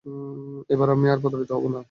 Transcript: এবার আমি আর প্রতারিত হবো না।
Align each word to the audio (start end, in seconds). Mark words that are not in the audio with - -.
এবার 0.69 0.87
আমি 0.89 1.05
আর 1.09 1.19
প্রতারিত 1.23 1.51
হবো 1.53 1.67
না। 1.69 1.79